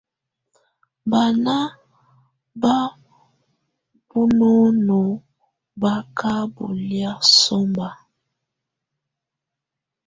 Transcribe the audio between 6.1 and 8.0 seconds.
ka bɔlɛ̀á sɔmba.